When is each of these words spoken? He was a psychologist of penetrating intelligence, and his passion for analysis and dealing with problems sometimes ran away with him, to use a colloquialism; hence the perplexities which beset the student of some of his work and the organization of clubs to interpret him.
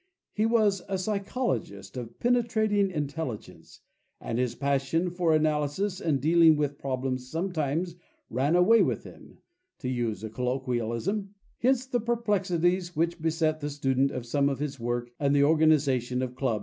He 0.33 0.47
was 0.47 0.81
a 0.89 0.97
psychologist 0.97 1.95
of 1.95 2.19
penetrating 2.19 2.89
intelligence, 2.89 3.81
and 4.19 4.39
his 4.39 4.55
passion 4.55 5.11
for 5.11 5.31
analysis 5.31 6.01
and 6.01 6.19
dealing 6.19 6.55
with 6.55 6.79
problems 6.79 7.29
sometimes 7.29 7.97
ran 8.27 8.55
away 8.55 8.81
with 8.81 9.03
him, 9.03 9.37
to 9.77 9.87
use 9.89 10.23
a 10.23 10.29
colloquialism; 10.31 11.35
hence 11.59 11.85
the 11.85 11.99
perplexities 11.99 12.95
which 12.95 13.21
beset 13.21 13.59
the 13.59 13.69
student 13.69 14.09
of 14.09 14.25
some 14.25 14.49
of 14.49 14.57
his 14.57 14.79
work 14.79 15.11
and 15.19 15.35
the 15.35 15.43
organization 15.43 16.23
of 16.23 16.29
clubs 16.33 16.39
to 16.39 16.39
interpret 16.47 16.55
him. 16.55 16.59